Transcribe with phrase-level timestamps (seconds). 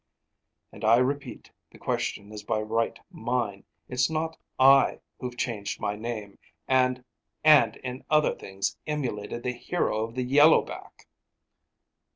[0.71, 3.65] "And I repeat, the question is by right mine.
[3.87, 7.05] It's not I who've changed my name and
[7.43, 11.07] and in other things emulated the hero of the yellow back."